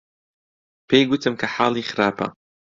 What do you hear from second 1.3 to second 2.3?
کە حاڵی خراپە.